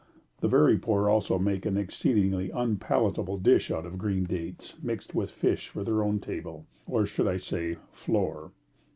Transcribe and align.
The 0.39 0.47
very 0.47 0.79
poor 0.79 1.07
also 1.09 1.37
make 1.37 1.63
an 1.63 1.77
exceedingly 1.77 2.49
unpalatable 2.49 3.37
dish 3.37 3.69
out 3.69 3.85
of 3.85 3.99
green 3.99 4.23
dates 4.23 4.73
mixed 4.81 5.13
with 5.13 5.29
fish 5.29 5.67
for 5.67 5.83
their 5.83 6.01
own 6.03 6.17
table, 6.19 6.65
or, 6.87 7.03
I 7.03 7.05
should 7.05 7.41
say, 7.43 7.77
floor. 7.91 8.51